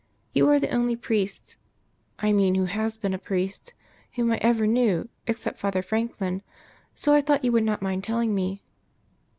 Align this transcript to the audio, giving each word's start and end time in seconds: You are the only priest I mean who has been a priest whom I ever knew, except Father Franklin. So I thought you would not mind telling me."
You 0.33 0.49
are 0.49 0.59
the 0.59 0.71
only 0.71 0.95
priest 0.95 1.57
I 2.17 2.33
mean 2.33 2.55
who 2.55 2.65
has 2.65 2.97
been 2.97 3.13
a 3.13 3.19
priest 3.19 3.75
whom 4.15 4.31
I 4.31 4.37
ever 4.37 4.65
knew, 4.65 5.09
except 5.27 5.59
Father 5.59 5.83
Franklin. 5.83 6.41
So 6.95 7.13
I 7.13 7.21
thought 7.21 7.45
you 7.45 7.51
would 7.51 7.63
not 7.63 7.83
mind 7.83 8.03
telling 8.03 8.33
me." 8.33 8.63